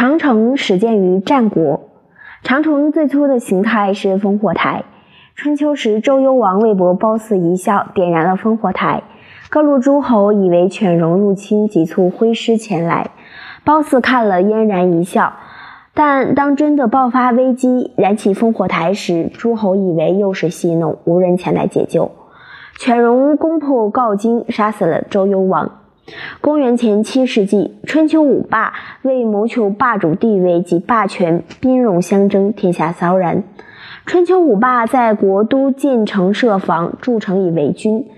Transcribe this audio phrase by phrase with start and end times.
[0.00, 1.82] 长城始建于战国，
[2.42, 4.84] 长城最初的形态是烽火台。
[5.34, 9.02] 春秋时，周幽王魏博褒姒一笑，点燃了烽火台。
[9.50, 13.10] 各路诸侯以为犬戎入侵，急促挥师前来。
[13.62, 15.34] 褒姒看了，嫣然一笑。
[15.92, 22.10] 但当真的爆发危机，燃起烽火台时，诸侯以为又是戏弄，无人前来解救。
[22.78, 25.70] 犬戎攻破镐京，杀死了周幽王。
[26.40, 33.44] 公元前七世纪，春秋五霸为谋求霸主地位及霸权，兵戎相争，天下骚然。
[34.06, 38.08] 春秋五霸在国都建城设防，筑城以为军。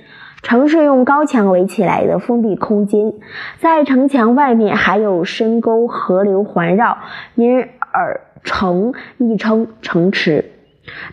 [0.40, 3.12] 城是用高墙围起来的封闭空间，
[3.58, 6.98] 在城墙外面还有深沟、河流环绕，
[7.34, 7.60] 因
[7.92, 10.52] 而城亦称城池。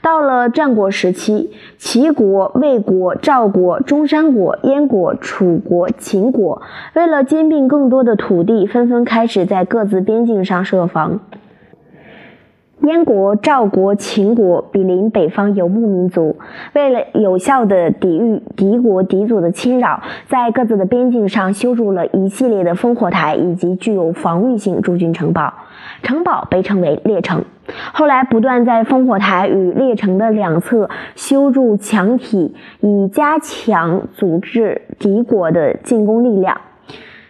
[0.02, 6.62] 到了战国时期，齐国、魏国、赵国、中山国、燕国、楚国、秦国
[6.94, 11.20] 为了兼并更多的土地，纷纷开始在各自边境上设防。
[12.82, 16.38] 燕国、赵国、秦国比邻北方游牧民族，
[16.74, 25.54] 为了有效地抵御敌国敌族的侵扰，在各自的边境上修筑了一系列的烽火台以及具有防御性驻军城堡，
[26.04, 27.44] 城堡被称为列城。
[27.94, 36.62] 后来不断在烽火台与列城的两侧修筑墙体，以加强阻止敌国的进攻力量。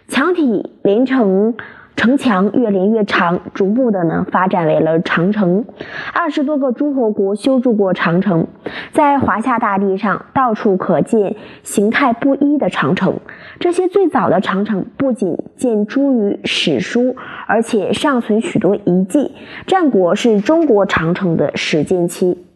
[0.06, 1.54] 墙体连成。
[2.00, 5.66] 城墙越连越长，逐步的呢发展为了长城。
[6.14, 8.46] 二十多个诸侯国修筑过长城，
[8.90, 13.20] 在华夏大地上到处可见形态不一的长城。
[13.58, 19.32] 这些最早的长城不仅见诸于史书，而且尚存许多遗迹。
[19.66, 22.46] 战国是中国长城的始建期。